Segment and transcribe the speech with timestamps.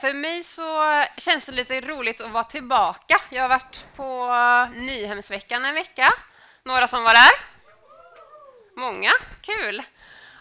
[0.00, 3.20] För mig så känns det lite roligt att vara tillbaka.
[3.30, 4.28] Jag har varit på
[4.74, 6.12] Nyhemsveckan en vecka.
[6.64, 7.32] Några som var där?
[8.76, 9.10] Många,
[9.40, 9.82] kul.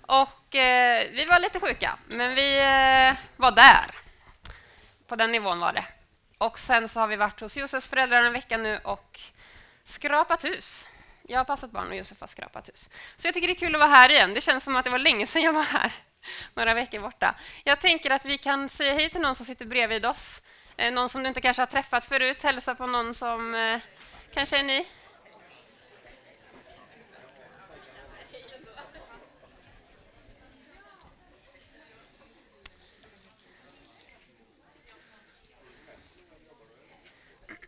[0.01, 3.85] Och eh, vi var lite sjuka, men vi eh, var där.
[5.07, 5.85] På den nivån var det.
[6.37, 9.19] Och sen så har vi varit hos Josefs föräldrar en vecka nu och
[9.83, 10.87] skrapat hus.
[11.27, 12.89] Jag har passat barn och Josef har skrapat hus.
[13.15, 14.33] Så jag tycker det är kul att vara här igen.
[14.33, 15.91] Det känns som att det var länge sedan jag var här.
[16.53, 17.35] Några veckor borta.
[17.63, 20.41] Jag tänker att vi kan säga hej till någon som sitter bredvid oss.
[20.77, 22.43] Eh, någon som du inte kanske har träffat förut.
[22.43, 23.79] Hälsa på någon som eh,
[24.33, 24.85] kanske är ny.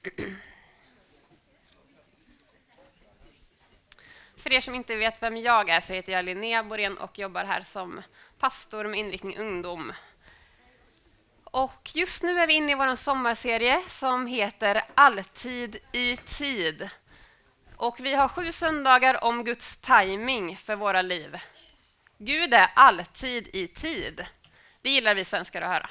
[4.58, 7.62] er som inte vet vem jag är så heter jag Linnea Borén och jobbar här
[7.62, 8.02] som
[8.40, 9.94] pastor med inriktning ungdom.
[11.44, 16.90] Och just nu är vi inne i vår sommarserie som heter Alltid i tid.
[17.76, 21.40] Och vi har sju söndagar om Guds timing för våra liv.
[22.18, 24.26] Gud är alltid i tid.
[24.81, 25.90] Det gillar vi svenskar att höra.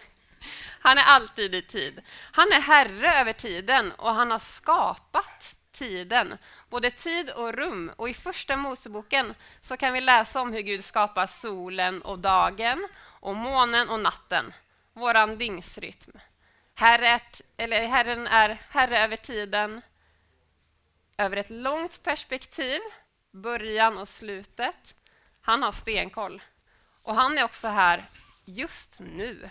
[0.80, 2.02] Han är alltid i tid.
[2.32, 7.92] Han är herre över tiden och han har skapat tiden, både tid och rum.
[7.96, 12.88] Och I Första Moseboken så kan vi läsa om hur Gud skapar solen och dagen
[13.02, 14.52] och månen och natten,
[14.92, 16.18] vår dygnsrytm.
[16.74, 17.20] Herre,
[17.56, 19.82] eller Herren är herre över tiden,
[21.18, 22.80] över ett långt perspektiv,
[23.30, 24.94] början och slutet.
[25.40, 26.42] Han har stenkoll.
[27.02, 28.04] Och han är också här
[28.44, 29.50] just nu.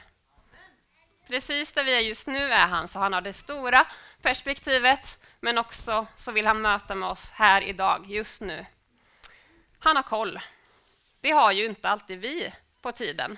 [1.28, 3.86] Precis där vi är just nu är han, så han har det stora
[4.22, 8.66] perspektivet, men också så vill han möta med oss här idag, just nu.
[9.80, 10.40] Han har koll.
[11.22, 13.38] Det har ju inte alltid vi på tiden.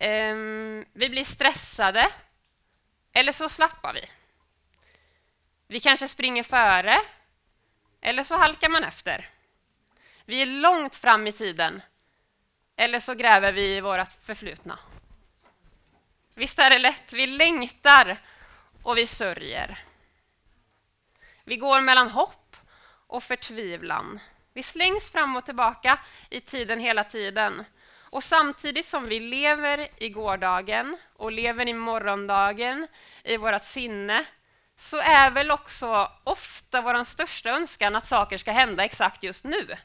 [0.00, 2.10] Um, vi blir stressade,
[3.12, 4.04] eller så slappar vi.
[5.66, 7.00] Vi kanske springer före,
[8.00, 9.28] eller så halkar man efter.
[10.24, 11.82] Vi är långt fram i tiden,
[12.76, 14.78] eller så gräver vi i vårt förflutna.
[16.34, 17.12] Visst är det lätt?
[17.12, 18.16] Vi längtar
[18.82, 19.78] och vi sörjer.
[21.50, 22.56] Vi går mellan hopp
[23.06, 24.20] och förtvivlan.
[24.54, 25.98] Vi slängs fram och tillbaka
[26.30, 27.64] i tiden hela tiden.
[28.00, 32.88] Och samtidigt som vi lever i gårdagen och lever i morgondagen
[33.24, 34.24] i vårt sinne
[34.76, 39.76] så är väl också ofta vår största önskan att saker ska hända exakt just nu.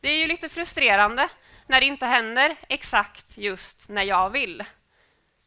[0.00, 1.28] Det är ju lite frustrerande
[1.66, 4.64] när det inte händer exakt just när jag vill.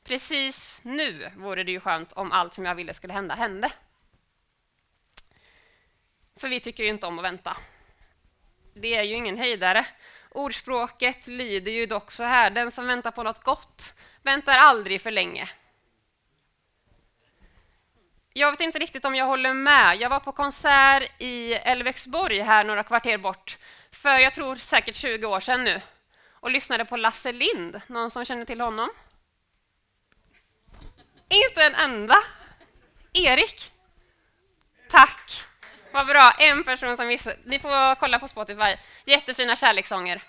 [0.06, 3.72] Precis nu vore det ju skönt om allt som jag ville skulle hända hände.
[6.38, 7.58] För vi tycker ju inte om att vänta.
[8.74, 9.86] Det är ju ingen höjdare.
[10.30, 15.12] Ordspråket lyder ju dock så här, den som väntar på något gott väntar aldrig för
[15.12, 15.50] länge.
[18.34, 19.98] Jag vet inte riktigt om jag håller med.
[20.02, 23.58] Jag var på konsert i Älvexborg här några kvarter bort
[23.92, 25.82] för jag tror säkert 20 år sedan nu
[26.30, 27.82] och lyssnade på Lasse Lind.
[27.88, 28.90] Någon som känner till honom?
[31.30, 32.18] Inte en enda.
[33.14, 33.72] Erik?
[34.90, 35.46] Tack.
[35.92, 36.32] Vad bra.
[36.40, 37.38] En person som visste.
[37.44, 38.76] Ni får kolla på Spotify.
[39.06, 40.22] Jättefina kärlekssånger.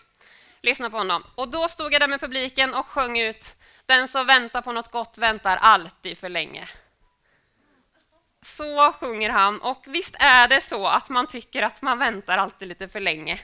[0.63, 1.25] Lyssna på honom.
[1.35, 3.55] Och då stod jag där med publiken och sjöng ut
[3.87, 6.69] Den som väntar på något gott väntar alltid för länge.
[8.43, 9.61] Så sjunger han.
[9.61, 13.41] Och visst är det så att man tycker att man väntar alltid lite för länge.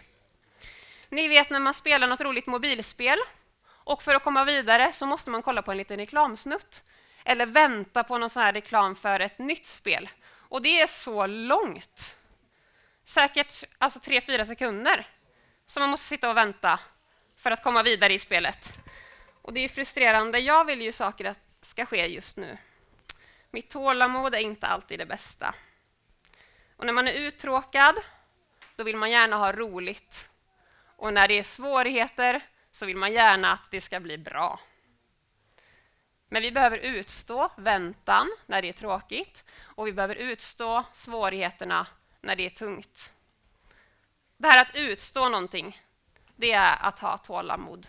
[1.09, 3.19] Ni vet när man spelar något roligt mobilspel
[3.67, 6.83] och för att komma vidare så måste man kolla på en liten reklamsnutt
[7.25, 10.09] eller vänta på någon sån här reklam för ett nytt spel.
[10.55, 12.17] Och det är så långt.
[13.05, 15.07] Säkert alltså tre, fyra sekunder
[15.67, 16.81] som man måste sitta och vänta
[17.37, 18.79] för att komma vidare i spelet.
[19.43, 20.39] Och det är frustrerande.
[20.39, 22.57] Jag vill ju saker att ska ske just nu.
[23.51, 25.55] Mitt tålamod är inte alltid det bästa.
[26.77, 27.95] Och när man är uttråkad,
[28.77, 30.29] då vill man gärna ha roligt.
[30.97, 32.41] Och när det är svårigheter
[32.71, 34.61] så vill man gärna att det ska bli bra.
[36.29, 41.87] Men vi behöver utstå väntan när det är tråkigt och vi behöver utstå svårigheterna
[42.21, 43.13] när det är tungt.
[44.37, 45.83] Det här att utstå någonting,
[46.37, 47.89] det är att ha tålamod.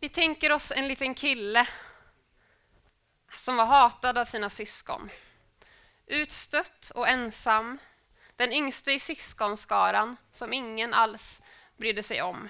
[0.00, 1.68] Vi tänker oss en liten kille
[3.36, 5.10] som var hatad av sina syskon.
[6.06, 7.78] Utstött och ensam.
[8.36, 11.42] Den yngste i syskonskaran som ingen alls
[11.76, 12.48] brydde sig om.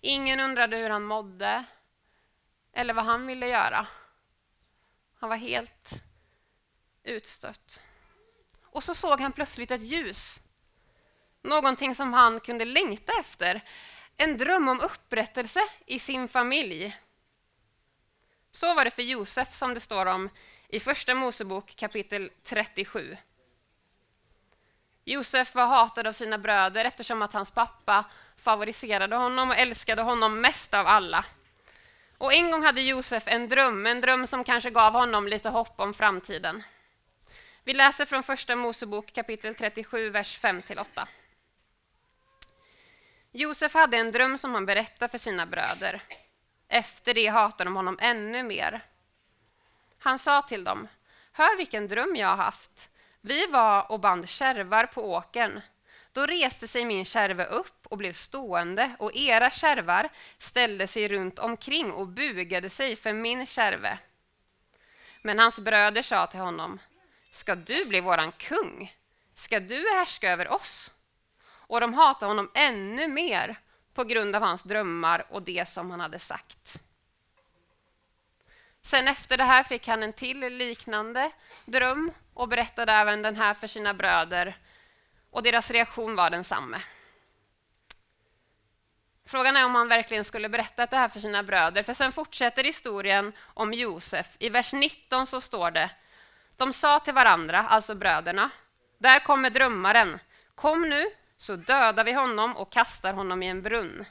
[0.00, 1.64] Ingen undrade hur han mådde
[2.72, 3.86] eller vad han ville göra.
[5.14, 6.02] Han var helt
[7.02, 7.80] utstött.
[8.64, 10.40] Och så såg han plötsligt ett ljus.
[11.42, 13.60] Någonting som han kunde längta efter.
[14.16, 16.96] en dröm om upprättelse i sin familj.
[18.50, 20.28] Så var det för Josef som det står om
[20.68, 23.16] i Första Mosebok kapitel 37.
[25.10, 28.04] Josef var hatad av sina bröder eftersom att hans pappa
[28.36, 31.24] favoriserade honom och älskade honom mest av alla.
[32.18, 35.80] Och en gång hade Josef en dröm, en dröm som kanske gav honom lite hopp
[35.80, 36.62] om framtiden.
[37.64, 41.06] Vi läser från Första Mosebok kapitel 37, vers 5-8.
[43.32, 46.02] Josef hade en dröm som han berättade för sina bröder.
[46.68, 48.84] Efter det hatade de honom ännu mer.
[49.98, 50.88] Han sa till dem,
[51.32, 52.90] hör vilken dröm jag har haft.
[53.20, 55.60] Vi var och band kärvar på åkern.
[56.12, 60.08] Då reste sig min kärve upp och blev stående och era kärvar
[60.38, 63.98] ställde sig runt omkring och bugade sig för min kärve.
[65.22, 66.78] Men hans bröder sa till honom,
[67.30, 68.94] ska du bli våran kung?
[69.34, 70.94] Ska du härska över oss?
[71.42, 73.56] Och de hatade honom ännu mer
[73.94, 76.80] på grund av hans drömmar och det som han hade sagt.
[78.82, 81.30] Sen efter det här fick han en till liknande
[81.64, 84.58] dröm och berättade även den här för sina bröder
[85.30, 86.80] och deras reaktion var densamma.
[89.26, 92.64] Frågan är om han verkligen skulle berättat det här för sina bröder, för sen fortsätter
[92.64, 94.26] historien om Josef.
[94.38, 95.90] I vers 19 så står det,
[96.56, 98.50] de sa till varandra, alltså bröderna,
[98.98, 100.18] där kommer drömmaren,
[100.54, 101.06] kom nu
[101.36, 104.04] så dödar vi honom och kastar honom i en brunn.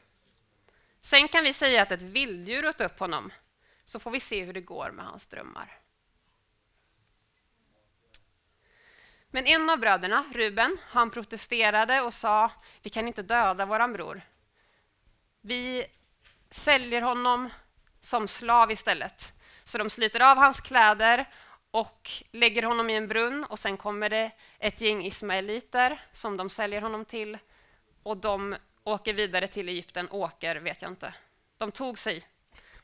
[1.01, 3.31] Sen kan vi säga att ett vilddjur åt upp honom,
[3.89, 5.77] så får vi se hur det går med hans drömmar.
[9.29, 12.51] Men en av bröderna, Ruben, han protesterade och sa
[12.81, 14.21] vi kan inte döda våran bror.
[15.41, 15.85] Vi
[16.49, 17.49] säljer honom
[17.99, 19.33] som slav istället.
[19.63, 21.29] Så de sliter av hans kläder
[21.71, 26.49] och lägger honom i en brunn och sen kommer det ett gäng ismaeliter som de
[26.49, 27.37] säljer honom till
[28.03, 30.09] och de åker vidare till Egypten.
[30.11, 31.13] Åker vet jag inte.
[31.57, 32.23] De tog sig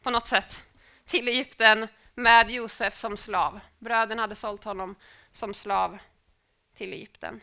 [0.01, 0.66] på något sätt
[1.06, 3.60] till Egypten med Josef som slav.
[3.80, 4.96] Bröderna hade sålt honom
[5.31, 5.98] som slav
[6.75, 7.42] till Egypten.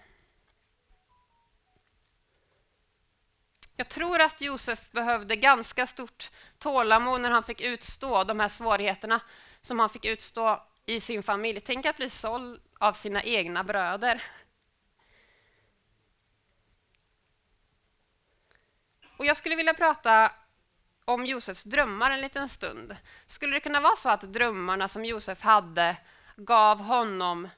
[3.76, 9.20] Jag tror att Josef behövde ganska stort tålamod när han fick utstå de här svårigheterna
[9.60, 11.60] som han fick utstå i sin familj.
[11.60, 14.22] Tänk att bli såld av sina egna bröder.
[19.16, 20.32] Och jag skulle vilja prata
[21.04, 22.96] om Josefs drömmar en liten stund.
[23.26, 25.96] Skulle det kunna vara så att drömmarna som Josef hade
[26.36, 27.48] gav honom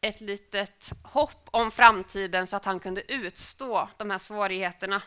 [0.00, 5.02] ett litet hopp om framtiden så att han kunde utstå de här svårigheterna?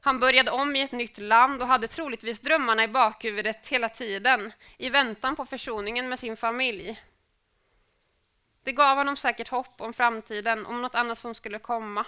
[0.00, 4.52] Han började om i ett nytt land och hade troligtvis drömmarna i bakhuvudet hela tiden
[4.76, 7.02] i väntan på försoningen med sin familj.
[8.62, 12.06] Det gav honom säkert hopp om framtiden, om något annat som skulle komma.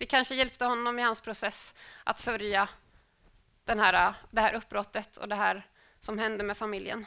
[0.00, 1.74] Det kanske hjälpte honom i hans process
[2.04, 2.68] att sörja
[3.64, 5.66] den här, det här uppbrottet och det här
[6.00, 7.06] som hände med familjen.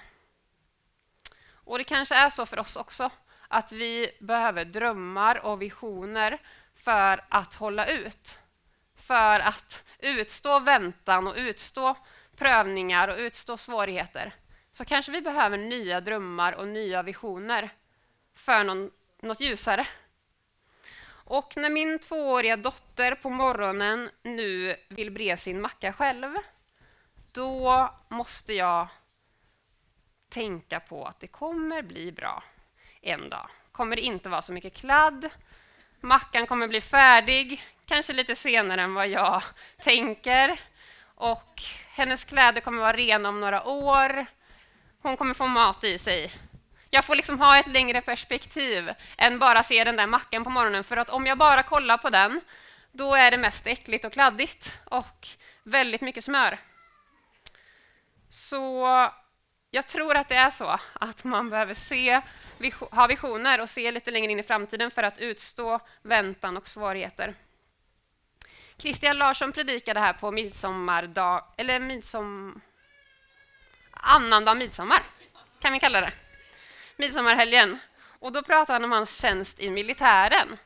[1.53, 3.09] Och Det kanske är så för oss också,
[3.47, 6.41] att vi behöver drömmar och visioner
[6.75, 8.39] för att hålla ut
[8.95, 11.95] för att utstå väntan och utstå
[12.37, 14.35] prövningar och utstå svårigheter
[14.71, 17.69] så kanske vi behöver nya drömmar och nya visioner
[18.33, 18.91] för någon,
[19.21, 19.87] något ljusare.
[21.25, 26.33] Och när min tvååriga dotter på morgonen nu vill bre sin macka själv
[27.31, 28.87] då måste jag
[30.29, 32.43] tänka på att det kommer bli bra
[33.01, 33.49] en dag.
[33.71, 35.29] kommer det inte vara så mycket kladd.
[35.99, 39.43] Mackan kommer bli färdig, kanske lite senare än vad jag
[39.77, 40.59] tänker.
[41.15, 44.25] Och hennes kläder kommer vara rena om några år.
[45.01, 46.31] Hon kommer få mat i sig.
[46.93, 50.83] Jag får liksom ha ett längre perspektiv än bara se den där mackan på morgonen,
[50.83, 52.41] för att om jag bara kollar på den,
[52.91, 55.27] då är det mest äckligt och kladdigt och
[55.63, 56.59] väldigt mycket smör.
[58.29, 58.87] Så
[59.71, 62.21] jag tror att det är så att man behöver se,
[62.91, 67.35] ha visioner och se lite längre in i framtiden för att utstå väntan och svårigheter.
[68.77, 72.61] Christian Larsson predikade här på midsommardag, eller midsom...
[73.91, 75.01] annandag midsommar,
[75.59, 76.22] kan vi kalla det.
[76.97, 77.79] Midsommarhelgen.
[78.19, 80.57] Och då pratade han om hans tjänst i militären.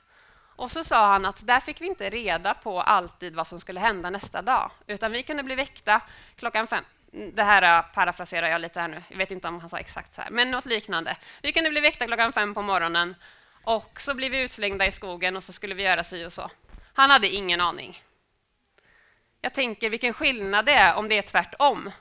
[0.58, 3.80] Och så sa han att där fick vi inte reda på alltid vad som skulle
[3.80, 6.02] hända nästa dag, utan vi kunde bli väckta
[6.36, 6.84] klockan fem.
[7.34, 10.14] Det här äh, parafraserar jag lite här nu, jag vet inte om han sa exakt
[10.14, 11.18] så här, men något liknande.
[11.42, 13.16] Vi kunde bli väckta klockan fem på morgonen
[13.64, 16.50] och så blev vi utslängda i skogen och så skulle vi göra si och så.
[16.94, 18.04] Han hade ingen aning.
[19.42, 21.92] Jag tänker vilken skillnad det är om det är tvärtom.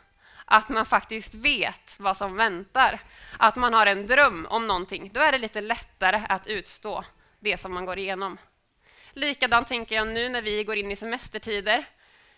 [0.48, 3.00] Att man faktiskt vet vad som väntar.
[3.38, 5.10] Att man har en dröm om någonting.
[5.14, 7.04] Då är det lite lättare att utstå
[7.40, 8.38] det som man går igenom.
[9.12, 11.84] Likadant tänker jag nu när vi går in i semestertider.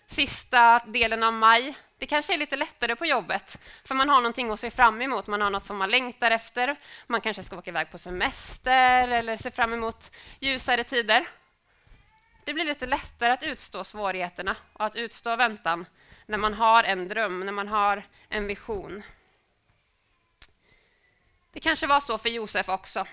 [0.07, 1.75] Sista delen av maj.
[1.99, 5.27] Det kanske är lite lättare på jobbet, för man har någonting att se fram emot.
[5.27, 6.77] Man har något som man längtar efter.
[7.07, 10.11] Man kanske ska åka iväg på semester eller se fram emot
[10.41, 11.27] ljusare tider.
[12.45, 15.87] Det blir lite lättare att utstå svårigheterna och att utstå väntan
[16.29, 19.03] när man har en dröm, när man har en vision.
[21.53, 23.07] Det kanske var så för Josef också.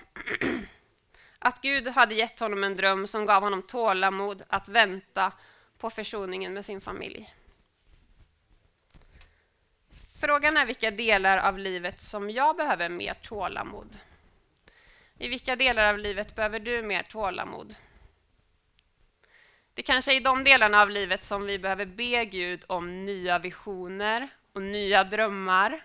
[1.38, 5.32] Att Gud hade gett honom en dröm som gav honom tålamod att vänta
[5.80, 7.34] på försoningen med sin familj.
[10.20, 13.98] Frågan är vilka delar av livet som jag behöver mer tålamod.
[15.18, 17.74] I vilka delar av livet behöver du mer tålamod?
[19.76, 23.38] Det kanske är i de delarna av livet som vi behöver be Gud om nya
[23.38, 25.80] visioner och nya drömmar.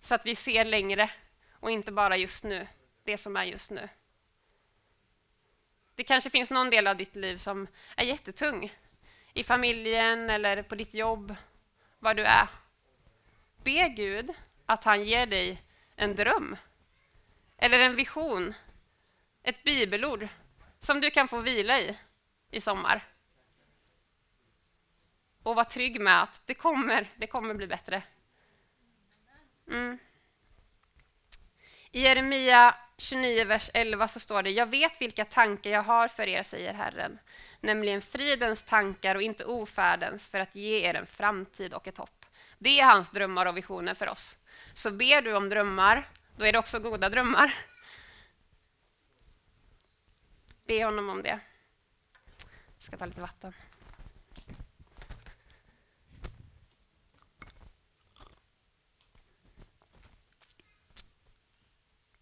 [0.00, 1.10] Så att vi ser längre
[1.52, 2.66] och inte bara just nu,
[3.04, 3.88] det som är just nu.
[5.94, 8.72] Det kanske finns någon del av ditt liv som är jättetung.
[9.34, 11.36] I familjen eller på ditt jobb,
[11.98, 12.48] var du är.
[13.64, 14.30] Be Gud
[14.66, 15.62] att han ger dig
[15.96, 16.56] en dröm
[17.58, 18.54] eller en vision,
[19.42, 20.28] ett bibelord
[20.80, 21.96] som du kan få vila i
[22.50, 23.06] i sommar.
[25.42, 28.02] Och var trygg med att det kommer, det kommer bli bättre.
[29.68, 29.98] Mm.
[31.90, 36.28] I Jeremia 29, vers 11 så står det Jag vet vilka tankar jag har för
[36.28, 37.18] er, säger Herren,
[37.60, 42.26] nämligen fridens tankar och inte ofärdens, för att ge er en framtid och ett hopp.
[42.58, 44.36] Det är hans drömmar och visioner för oss.
[44.74, 47.54] Så ber du om drömmar, då är det också goda drömmar.
[50.70, 51.40] Be honom om det.
[52.76, 53.52] Jag ska ta lite vatten.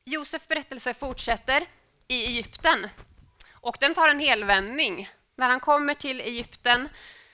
[0.05, 1.67] Josef berättelse fortsätter
[2.07, 2.89] i Egypten
[3.53, 5.11] och den tar en helvändning.
[5.35, 6.89] När han kommer till Egypten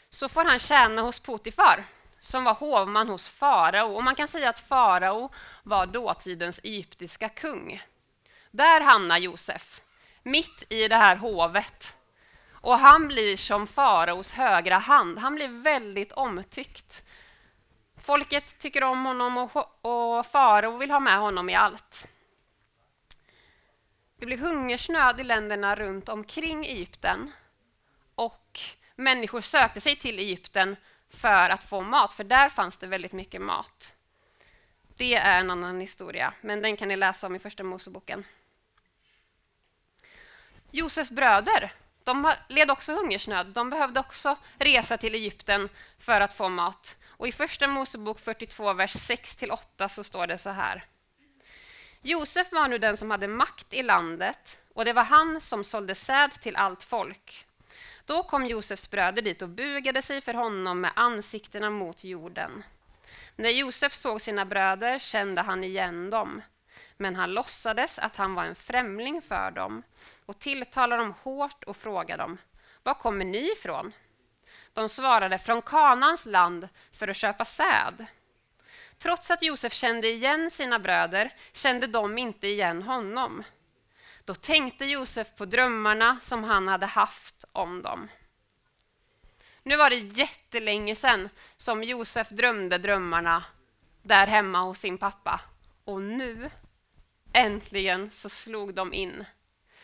[0.09, 1.85] så får han tjäna hos Potifar
[2.21, 3.95] som var hovman hos farao.
[3.95, 7.83] Och man kan säga att farao var dåtidens egyptiska kung.
[8.51, 9.81] Där hamnar Josef,
[10.25, 11.97] mitt i det här hovet.
[12.53, 15.19] Och han blir som faraos högra hand.
[15.19, 17.03] Han blir väldigt omtyckt.
[18.03, 22.07] Folket tycker om honom och, och farao vill ha med honom i allt.
[24.19, 27.33] Det blev hungersnöd i länderna runt omkring Egypten
[28.15, 28.61] och
[28.95, 30.77] människor sökte sig till Egypten
[31.09, 33.95] för att få mat, för där fanns det väldigt mycket mat.
[34.97, 38.25] Det är en annan historia, men den kan ni läsa om i Första Moseboken.
[40.75, 41.73] Josefs bröder
[42.05, 43.47] de led också hungersnöd.
[43.47, 46.97] De behövde också resa till Egypten för att få mat.
[47.09, 50.85] Och I Första Mosebok 42, vers 6-8 så står det så här.
[52.03, 55.95] Josef var nu den som hade makt i landet och det var han som sålde
[55.95, 57.47] säd till allt folk.
[58.07, 62.63] Då kom Josefs bröder dit och bugade sig för honom med ansiktena mot jorden.
[63.37, 66.43] När Josef såg sina bröder kände han igen dem,
[66.97, 69.83] men han låtsades att han var en främling för dem
[70.27, 72.39] och tilltalade dem hårt och frågade dem,
[72.83, 73.93] var kommer ni ifrån?
[74.73, 78.07] De svarade, från Kanans land för att köpa säd.
[78.99, 83.43] Trots att Josef kände igen sina bröder kände de inte igen honom.
[84.25, 88.09] Då tänkte Josef på drömmarna som han hade haft om dem.
[89.63, 93.45] Nu var det jättelänge sedan som Josef drömde drömmarna
[94.03, 95.41] där hemma hos sin pappa.
[95.85, 96.51] Och nu,
[97.35, 99.25] äntligen, så slog de in.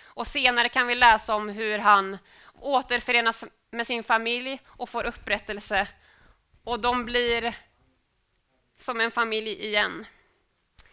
[0.02, 2.18] Och senare kan vi läsa om hur han
[2.54, 5.88] återförenas med sin familj och får upprättelse.
[6.64, 7.54] Och de blir
[8.76, 10.06] som en familj igen.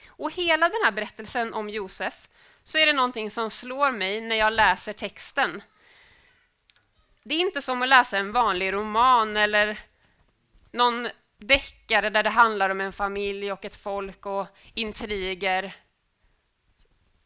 [0.08, 2.30] Och hela den här berättelsen om Josef
[2.64, 5.62] så är det någonting som slår mig när jag läser texten.
[7.24, 9.80] Det är inte som att läsa en vanlig roman eller
[10.72, 15.76] någon deckare där det handlar om en familj och ett folk och intriger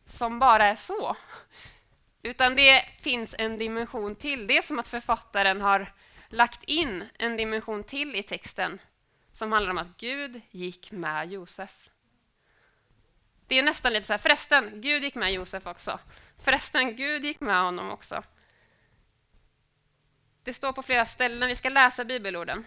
[0.05, 1.15] som bara är så.
[2.23, 4.47] Utan det finns en dimension till.
[4.47, 5.91] Det är som att författaren har
[6.29, 8.79] lagt in en dimension till i texten
[9.31, 11.89] som handlar om att Gud gick med Josef.
[13.47, 15.99] Det är nästan lite så här, förresten, Gud gick med Josef också.
[16.43, 18.23] Förresten, Gud gick med honom också.
[20.43, 22.65] Det står på flera ställen, vi ska läsa bibelorden.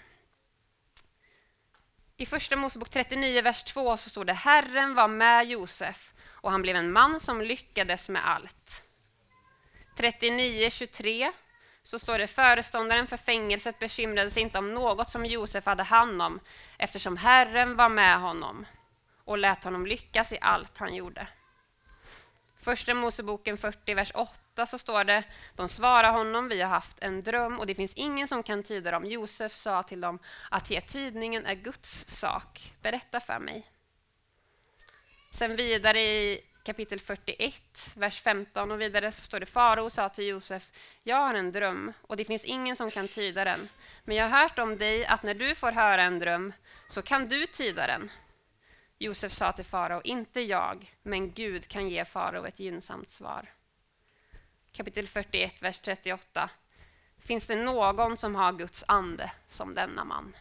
[2.17, 6.14] I Första Mosebok 39, vers 2 så står det Herren var med Josef
[6.45, 8.83] och han blev en man som lyckades med allt.
[9.97, 11.33] 39.23
[11.83, 16.23] så står det föreståndaren för fängelset bekymrade sig inte om något som Josef hade hand
[16.23, 16.41] om
[16.79, 18.67] eftersom Herren var med honom
[19.25, 21.27] och lät honom lyckas i allt han gjorde.
[22.63, 25.25] Första Moseboken 40, vers 8 så står det
[25.57, 28.91] De svarar honom, vi har haft en dröm och det finns ingen som kan tyda
[28.91, 29.05] dem.
[29.05, 30.19] Josef sa till dem
[30.51, 32.75] att ge tydningen är Guds sak.
[32.83, 33.74] Berätta för mig.
[35.35, 40.25] Sen vidare i kapitel 41, vers 15 och vidare så står det Farao sa till
[40.25, 40.71] Josef,
[41.03, 43.69] jag har en dröm och det finns ingen som kan tyda den.
[44.05, 46.53] Men jag har hört om dig att när du får höra en dröm
[46.87, 48.11] så kan du tyda den.
[48.99, 53.53] Josef sa till farao, inte jag, men Gud kan ge farao ett gynnsamt svar.
[54.73, 56.51] Kapitel 41, vers 38.
[57.19, 60.37] Finns det någon som har Guds ande som denna man?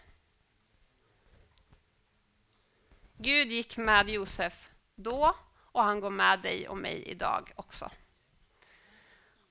[3.17, 5.35] Gud gick med Josef då
[5.71, 7.89] och han går med dig och mig idag också.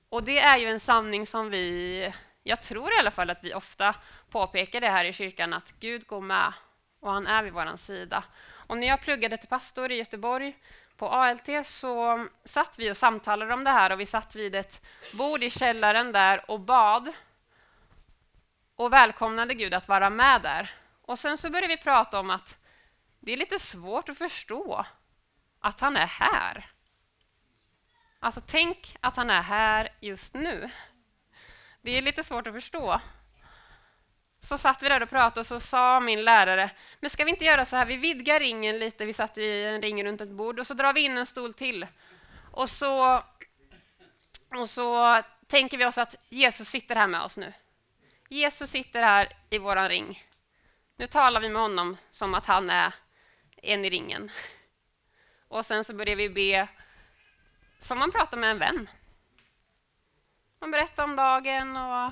[0.09, 3.53] Och det är ju en sanning som vi, jag tror i alla fall att vi
[3.53, 3.95] ofta
[4.29, 6.53] påpekar det här i kyrkan, att Gud går med
[6.99, 8.23] och han är vid vår sida.
[8.67, 10.57] Och när jag pluggade till pastor i Göteborg
[10.97, 14.81] på ALT så satt vi och samtalade om det här och vi satt vid ett
[15.13, 17.13] bord i källaren där och bad
[18.75, 20.71] och välkomnade Gud att vara med där.
[21.01, 22.57] Och sen så började vi prata om att
[23.19, 24.85] det är lite svårt att förstå
[25.63, 26.69] att han är här.
[28.19, 30.69] Alltså tänk att han är här just nu.
[31.81, 33.01] Det är lite svårt att förstå
[34.43, 37.45] så satt vi där och pratade och så sa min lärare, men ska vi inte
[37.45, 40.59] göra så här, vi vidgar ringen lite, vi satt i en ring runt ett bord
[40.59, 41.87] och så drar vi in en stol till.
[42.51, 43.23] Och så,
[44.61, 47.53] och så tänker vi oss att Jesus sitter här med oss nu.
[48.29, 50.23] Jesus sitter här i våran ring.
[50.97, 52.93] Nu talar vi med honom som att han är
[53.55, 54.31] en i ringen.
[55.53, 56.67] Och sen så började vi be
[57.77, 58.89] som man pratar med en vän.
[60.59, 62.11] Man berättar om dagen och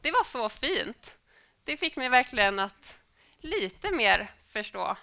[0.00, 1.16] det var så fint
[1.64, 2.98] det fick mig verkligen att
[3.38, 4.96] lite mer förstå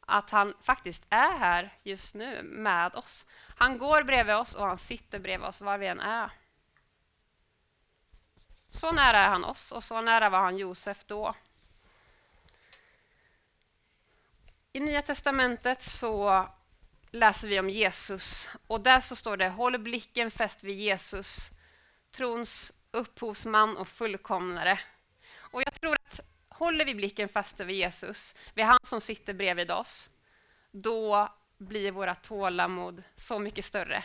[0.00, 3.24] att han faktiskt är här just nu med oss.
[3.56, 6.30] Han går bredvid oss och han sitter bredvid oss var vi än är.
[8.70, 11.34] Så nära är han oss och så nära var han Josef då.
[14.72, 16.46] I Nya testamentet så
[17.12, 21.50] läser vi om Jesus och där så står det Håll blicken fäst vid Jesus,
[22.10, 24.78] trons upphovsman och fullkomnare
[25.52, 29.70] och jag tror att håller vi blicken fast över Jesus, vid han som sitter bredvid
[29.70, 30.10] oss,
[30.70, 34.04] då blir våra tålamod så mycket större.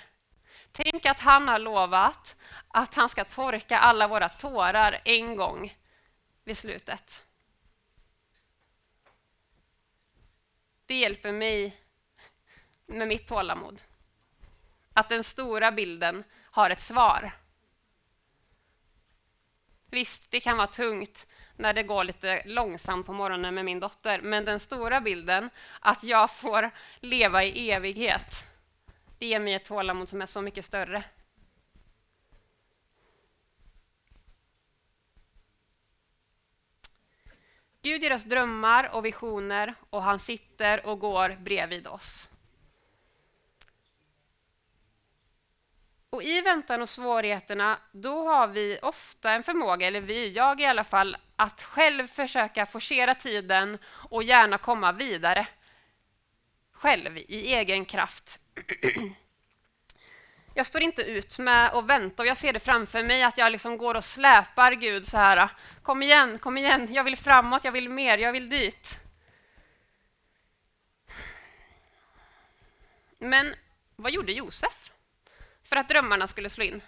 [0.72, 5.78] Tänk att han har lovat att han ska torka alla våra tårar en gång
[6.44, 7.24] vid slutet.
[10.86, 11.87] Det hjälper mig
[12.88, 13.82] med mitt tålamod.
[14.94, 17.32] Att den stora bilden har ett svar.
[19.90, 24.22] Visst, det kan vara tungt när det går lite långsamt på morgonen med min dotter,
[24.22, 28.46] men den stora bilden, att jag får leva i evighet,
[29.18, 31.04] det ger mig ett tålamod som är så mycket större.
[37.82, 42.30] Gud ger oss drömmar och visioner och han sitter och går bredvid oss.
[46.18, 50.66] Och I väntan och svårigheterna, då har vi ofta en förmåga, eller vi, jag i
[50.66, 55.48] alla fall, att själv försöka forcera tiden och gärna komma vidare.
[56.72, 58.40] Själv, i egen kraft.
[60.54, 63.52] Jag står inte ut med att vänta och jag ser det framför mig att jag
[63.52, 65.50] liksom går och släpar Gud så här.
[65.82, 69.00] Kom igen, kom igen, jag vill framåt, jag vill mer, jag vill dit.
[73.20, 73.54] Men
[73.96, 74.92] vad gjorde Josef?
[75.68, 76.82] För att drömmarna skulle slå in.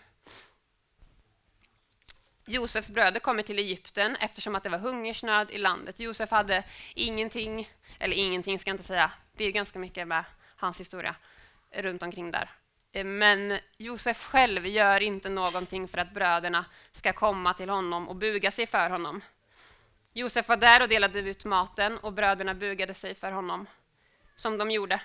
[2.46, 6.00] Josefs bröder kommer till Egypten eftersom att det var hungersnöd i landet.
[6.00, 6.64] Josef hade
[6.96, 10.24] ingenting, eller ingenting ska jag inte säga, det är ganska mycket med
[10.56, 11.16] hans historia
[11.72, 12.50] runt omkring där.
[12.92, 18.16] Eh, men Josef själv gör inte någonting för att bröderna ska komma till honom och
[18.16, 19.22] buga sig för honom.
[20.14, 23.68] Josef var där och delade ut maten och bröderna bugade sig för honom,
[24.36, 25.02] som de gjorde.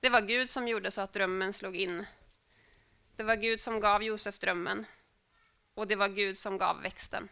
[0.00, 2.06] Det var Gud som gjorde så att drömmen slog in
[3.16, 4.86] det var Gud som gav Josef drömmen
[5.74, 7.28] och det var Gud som gav växten.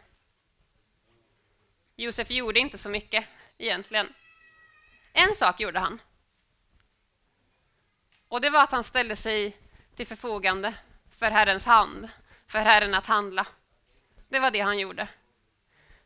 [1.95, 3.25] Josef gjorde inte så mycket
[3.57, 4.13] egentligen.
[5.13, 6.01] En sak gjorde han.
[8.27, 9.57] Och det var att han ställde sig
[9.95, 10.73] till förfogande
[11.17, 12.09] för Herrens hand,
[12.47, 13.47] för Herren att handla.
[14.29, 15.07] Det var det han gjorde.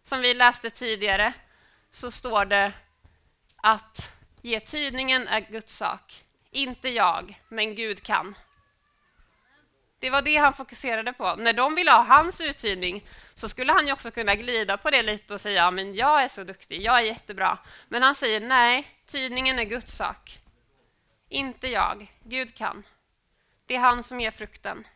[0.03, 1.33] Som vi läste tidigare
[1.89, 2.73] så står det
[3.55, 6.23] att ge tydningen är Guds sak.
[6.51, 8.35] Inte jag, men Gud kan.
[9.99, 11.35] Det var det han fokuserade på.
[11.35, 15.03] När de ville ha hans uttydning så skulle han ju också kunna glida på det
[15.03, 17.57] lite och säga men jag är så duktig, jag är jättebra.
[17.87, 20.39] Men han säger nej, tydningen är Guds sak.
[21.29, 22.83] Inte jag, Gud kan.
[23.65, 24.87] Det är han som ger frukten.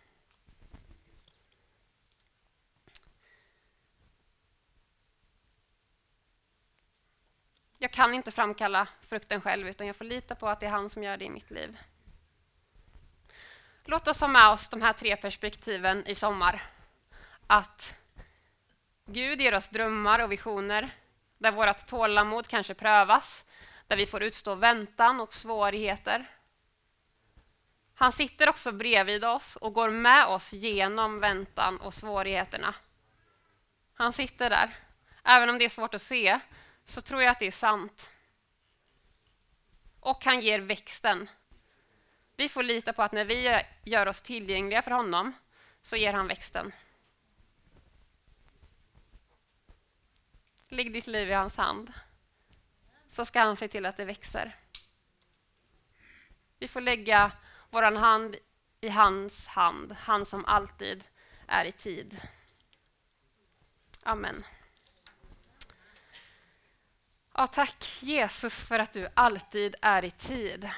[7.78, 10.90] Jag kan inte framkalla frukten själv, utan jag får lita på att det är han
[10.90, 11.78] som gör det i mitt liv.
[13.86, 16.62] Låt oss ha med oss de här tre perspektiven i sommar.
[17.48, 17.96] Att
[19.06, 20.89] Gud ger oss drömmar och visioner
[21.38, 23.46] där vårt tålamod kanske prövas,
[23.88, 26.30] där vi får utstå väntan och svårigheter.
[27.94, 32.76] Han sitter också bredvid oss och går med oss genom väntan och svårigheterna.
[33.94, 34.76] Han sitter där.
[35.24, 36.39] Även om det är svårt att se
[36.84, 38.10] så tror jag att det är sant.
[40.00, 41.30] Och han ger växten.
[42.41, 45.34] Vi får lita på att när vi gör oss tillgängliga för honom
[45.82, 46.71] så ger han växten.
[50.67, 51.93] Lägg ditt liv i hans hand
[53.08, 54.56] så ska han se till att det växer.
[56.60, 57.32] Vi får lägga
[57.69, 58.36] vår hand
[58.82, 61.04] i hans hand, han som alltid
[61.47, 62.21] är i tid.
[64.04, 64.45] Amen.
[67.34, 70.71] Ja, tack Jesus för att du alltid är i tid.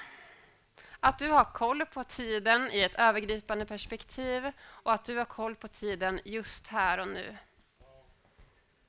[1.06, 5.56] Att du har koll på tiden i ett övergripande perspektiv och att du har koll
[5.56, 7.38] på tiden just här och nu.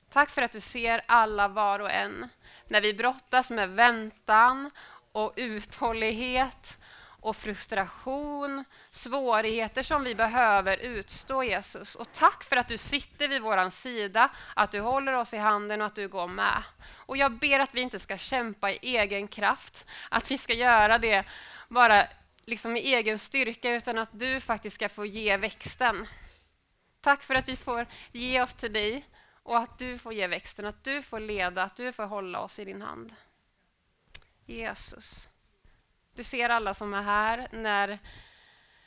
[0.09, 2.29] Tack för att du ser alla var och en.
[2.67, 4.71] När vi brottas med väntan
[5.11, 6.77] och uthållighet
[7.25, 11.95] och frustration, svårigheter som vi behöver utstå, Jesus.
[11.95, 15.81] Och tack för att du sitter vid vår sida, att du håller oss i handen
[15.81, 16.63] och att du går med.
[16.95, 20.97] Och jag ber att vi inte ska kämpa i egen kraft, att vi ska göra
[20.97, 21.25] det
[21.67, 22.07] bara
[22.45, 26.07] liksom i egen styrka, utan att du faktiskt ska få ge växten.
[27.01, 29.05] Tack för att vi får ge oss till dig
[29.43, 32.59] och att du får ge växten, att du får leda, att du får hålla oss
[32.59, 33.15] i din hand.
[34.45, 35.27] Jesus.
[36.13, 37.47] Du ser alla som är här.
[37.51, 37.99] När,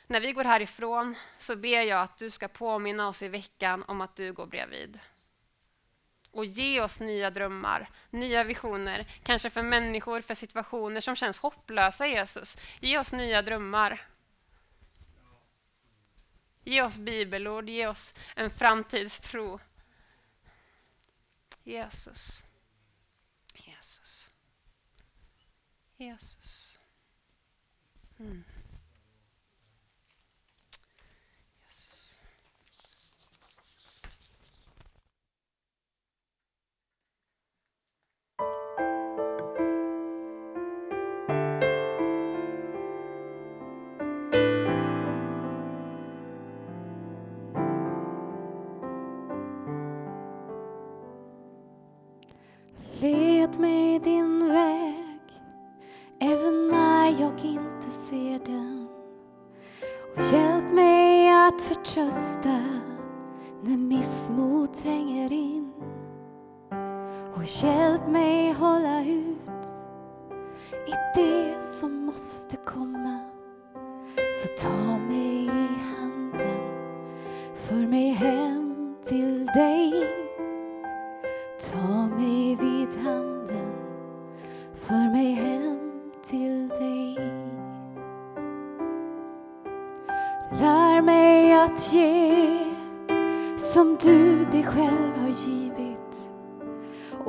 [0.07, 4.01] när vi går härifrån så ber jag att du ska påminna oss i veckan om
[4.01, 4.99] att du går bredvid.
[6.31, 12.07] Och ge oss nya drömmar, nya visioner, kanske för människor, för situationer som känns hopplösa,
[12.07, 12.57] Jesus.
[12.79, 14.01] Ge oss nya drömmar.
[16.63, 19.59] Ge oss bibelord, ge oss en framtidstro.
[21.63, 22.43] Jesus.
[23.53, 24.29] Jesus.
[25.97, 26.77] Jesus.
[28.19, 28.43] Mm.
[61.93, 62.59] Trösta
[63.61, 65.71] när missmod tränger in.
[67.35, 68.28] Och hjälp mig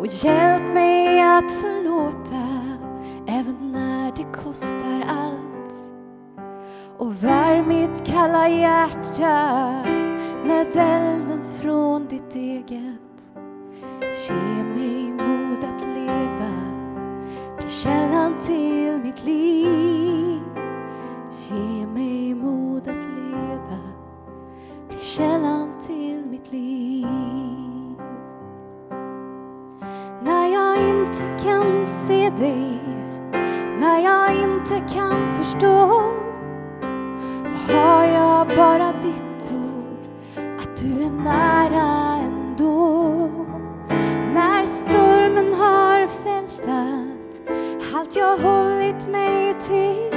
[0.00, 2.48] Och hjälp mig att förlåta
[3.26, 5.84] även när det kostar allt.
[6.98, 9.72] Och värm mitt kalla hjärta
[10.46, 13.32] med elden från ditt eget.
[14.28, 16.52] Ge mig mod att leva,
[17.56, 20.42] bli källan till mitt liv.
[21.48, 23.78] Ge mig mod att leva,
[24.88, 26.89] bli källan till mitt liv.
[32.40, 32.80] Dig,
[33.78, 36.02] när jag inte kan förstå,
[37.44, 43.30] då har jag bara ditt ord, att du är nära ändå.
[44.34, 47.54] När stormen har fältat
[47.94, 50.09] allt jag hållit mig till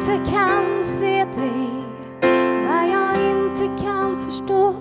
[0.00, 1.70] inte kan se dig
[2.22, 4.74] när jag inte kan förstå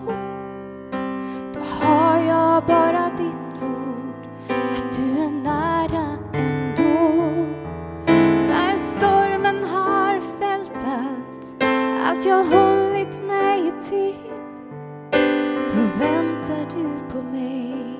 [1.53, 7.45] då har jag bara ditt ord att du är nära ändå.
[8.47, 11.63] När stormen har fällt allt,
[12.07, 14.31] allt jag hållit mig till,
[15.69, 17.98] då väntar du på mig.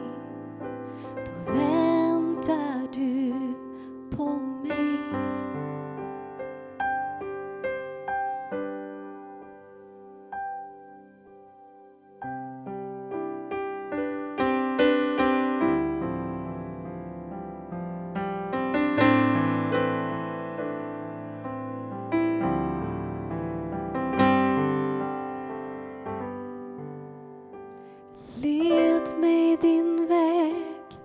[28.49, 30.97] Led mig din väg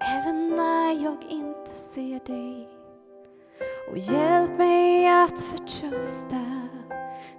[0.00, 2.68] även när jag inte ser dig.
[3.90, 6.44] Och hjälp mig att förtrösta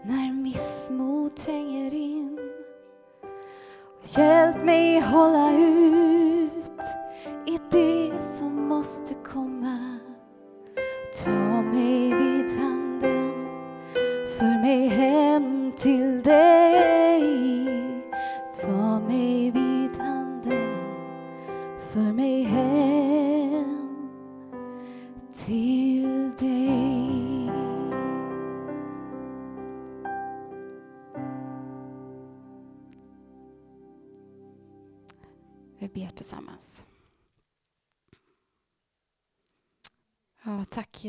[0.02, 2.40] när missmod tränger in.
[4.00, 5.67] Och hjälp mig hålla ut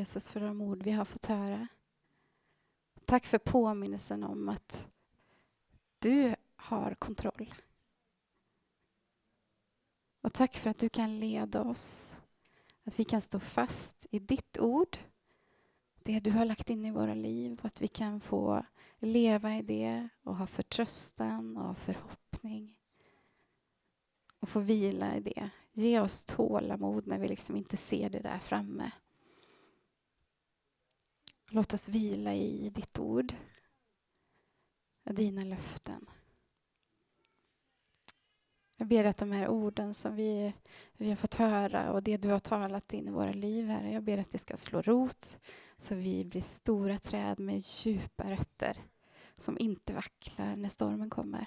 [0.08, 1.68] Jesus för de ord vi har fått höra.
[3.04, 4.88] Tack för påminnelsen om att
[5.98, 7.54] du har kontroll.
[10.20, 12.16] Och tack för att du kan leda oss.
[12.84, 14.98] Att vi kan stå fast i ditt ord.
[16.02, 17.58] Det du har lagt in i våra liv.
[17.60, 18.64] Och att vi kan få
[18.98, 22.78] leva i det och ha förtröstan och förhoppning.
[24.40, 25.50] Och få vila i det.
[25.72, 28.92] Ge oss tålamod när vi liksom inte ser det där framme.
[31.50, 33.34] Låt oss vila i ditt ord.
[35.04, 36.10] Och dina löften.
[38.76, 40.52] Jag ber att de här orden som vi,
[40.92, 44.02] vi har fått höra och det du har talat in i våra liv, Herre, jag
[44.02, 45.40] ber att det ska slå rot
[45.76, 48.84] så vi blir stora träd med djupa rötter
[49.36, 51.46] som inte vacklar när stormen kommer.